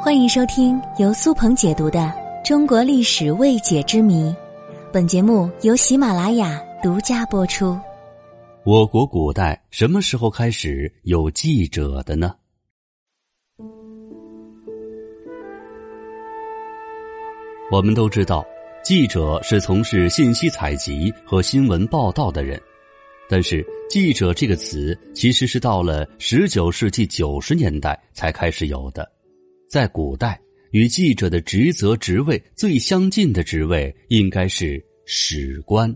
[0.00, 1.98] 欢迎收听由苏鹏解读的
[2.46, 4.30] 《中国历史未解之谜》，
[4.92, 7.76] 本节目由喜马拉雅独家播出。
[8.64, 12.34] 我国古代什么时候开始有记者的呢？
[17.72, 18.46] 我们都知道，
[18.84, 22.60] 记者是从事信息采集和新闻报道的人，
[23.28, 29.10] 但是“记者”这个词其实是到了十九世纪九十年代才开始有的。
[29.68, 35.94] 在古代，与记者的职责职位最相近的职位应该是史官。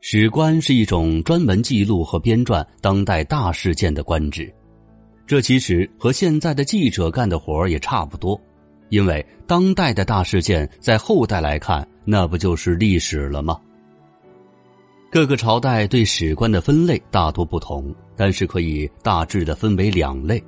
[0.00, 4.48] 史官是一种专门记录和编撰当代大事件的官职，
[5.26, 8.40] 这其实和现在的记者干的活儿也差不多，
[8.88, 13.60] 因为当代的大事件在后代来看，那不就是历史了吗？
[15.10, 20.40] 各个朝代对史官的分类大多不同，但是可以大致的分为两类。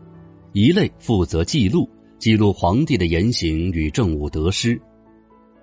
[0.59, 4.77] 一类负责记录，记录皇帝的言行与政务得失。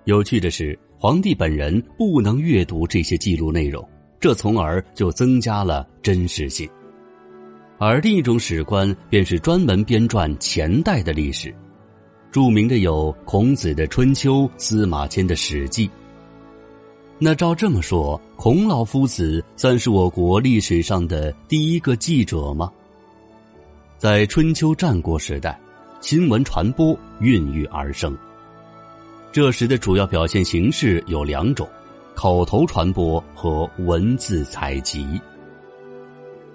[0.04, 3.86] 有趣的是，皇帝本人不能阅读这些记录内容，
[4.18, 6.66] 这从而就增加了真实性。
[7.76, 11.54] 而另一种史官便是专门编撰前代的历史，
[12.32, 15.86] 著名的有孔子的《春秋》，司马迁的《史记》。
[17.18, 22.72] 那照这么说，孔老夫子算是我国历史上的第一个记者吗？
[23.98, 25.58] 在春秋战国时代，
[26.02, 28.14] 新闻传播孕育而生。
[29.32, 31.66] 这时的主要表现形式有两种：
[32.14, 35.18] 口头传播和文字采集。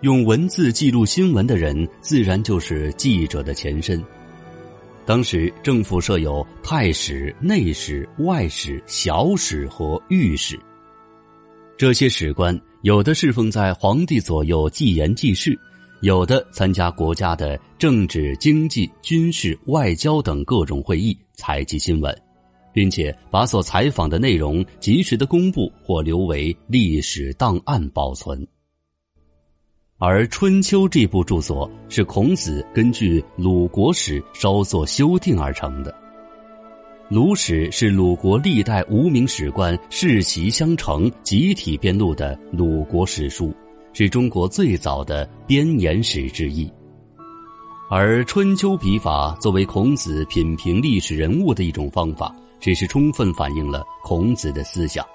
[0.02, 4.00] 用文字记录新闻的人，自然就是记者的前身。
[5.04, 10.60] 当时政府设有太史、内史、外史、小史和御史。
[11.76, 15.60] 这些史官有的侍奉在皇帝左右，记言记事。
[16.02, 22.16] 有的参加国家的政治、经济、军事、外交等各种会议，采集新闻，
[22.74, 28.46] 并且把所采访的内容及时的公布或留为历史档案保存。
[30.00, 35.96] 而《春秋》这部著作是孔子根据鲁国史稍作修订而成的。
[37.10, 43.54] 鲁史是鲁国历代无名史官世袭相承、集体编录的鲁国史书。
[43.94, 46.72] 是中国最早的编年史之一，
[47.90, 55.06] 而春秋笔法作为孔子品评历史人物的一种方法，只是充分反映了孔子的思想，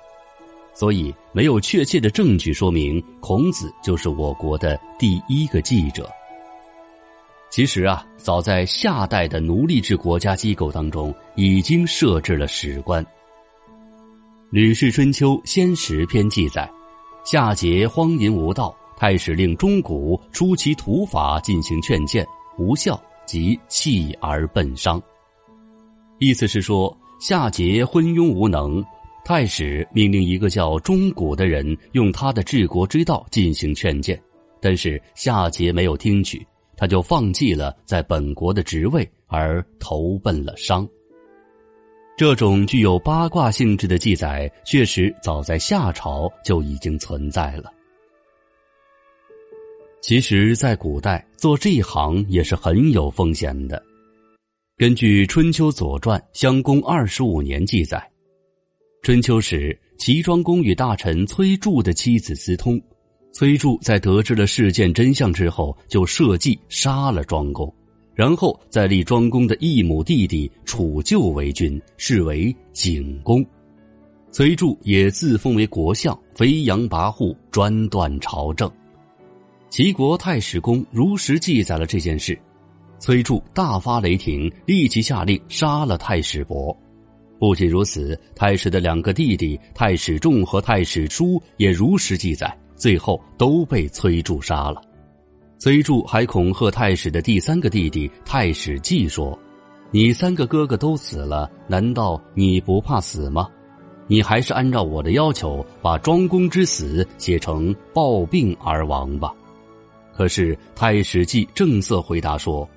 [0.75, 6.11] 所以没有确切的证据说明孔子就是我国的第一个记者。
[7.49, 13.03] 其实啊，早在夏代的奴隶制国家机构当中，已经设置了史官。
[14.51, 16.71] 《吕氏春秋·先史篇》记载。
[17.27, 22.25] 夏桀荒淫无道，太史令钟古出其土法进行劝谏，
[22.57, 25.03] 无效，即弃而奔商。
[26.21, 28.81] 意思是说，夏桀昏庸无能，
[29.25, 34.17] 太史命令一个叫钟古的人用他的治国之道进行劝谏，
[34.61, 40.89] 但是夏桀没有听取，他就放弃了在本国的职位，而投奔了商。
[42.17, 47.71] 这种具有八卦性质的记载，确实早在夏朝就已经存在了。
[50.01, 53.83] 其实，在古代做这一行也是很有风险的。
[54.79, 58.03] 根据《春秋左传·襄公二十五年》记载，
[59.03, 62.81] 春秋时齐庄公与大臣崔杼的妻子私通，
[63.35, 67.71] 崔杼在得知了事件真相之后，就设计杀了庄公。
[68.17, 73.45] 然后再立庄公的异母弟弟楚臼为君，是为景公。
[74.33, 78.71] 崔杼也自封为国相，飞扬跋扈，专断朝政。
[79.69, 82.39] 齐国太史公如实记载了这件事，
[82.99, 86.75] 崔杼大发雷霆，立即下令杀了太史伯。
[87.39, 94.81] 不仅如此，太史的两个弟弟太史仲和太史叔也如实记载，最后都被崔杼杀了。
[95.59, 99.37] 崔杼还恐吓太史的第三个弟弟太史季说
[99.91, 103.49] ：“你三个哥哥都死了，难道你不怕死吗？
[104.07, 109.33] 你还是按照我的要求，把庄公之死写成暴病而亡吧。”
[110.15, 112.69] 可是太史季正色回答说：“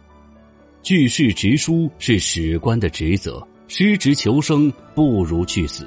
[0.81, 5.85] 据事直书是史官的职责，失职求生不如去死。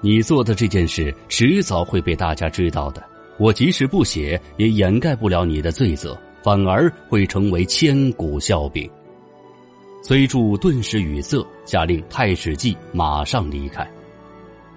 [0.00, 3.04] 你做的这件事迟早会被大家知道的。”
[3.38, 8.88] 我即使不写，也掩盖不了你的罪责，反而会成为千古笑柄。
[10.02, 13.88] 崔杼顿时语塞，下令太史记马上离开。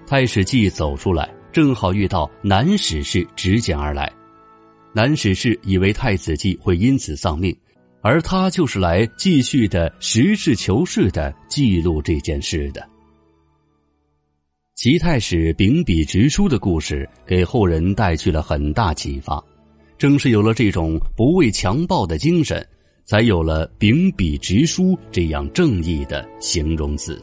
[0.07, 4.11] 太史记走出来，正好遇到南史氏执剑而来。
[4.93, 7.55] 南史氏以为太子季会因此丧命，
[8.01, 12.87] 而他就是来继续的实事求是的记录这件事的。
[14.77, 19.43] 齐太史秉笔直书的故事给后人带去了很大启发，
[19.97, 22.63] 正是有了这种不畏强暴的精神，
[23.03, 27.19] 才有了秉笔直书这样正义的形容词。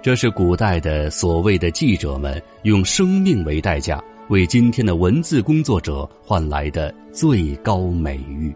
[0.00, 8.50] 这是古代的所谓的记者们用生命为代价为今天的文字工作者换来的最高美誉。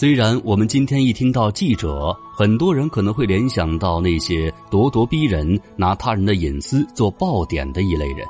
[0.00, 8.26] 虽然我们今天一听到记者，很多人可能会联想到那些咄咄逼人、拿他人的隐私做爆点的一类人，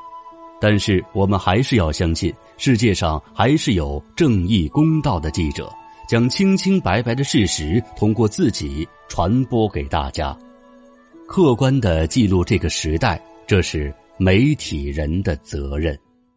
[0.61, 5.73] 但是我们还是要相信，世界上还是有正义公道的记者，
[6.09, 10.37] 将清清白白的事实通过自己传播给大家，
[11.29, 15.97] 客观的记录这个时代，这是媒体人的责任。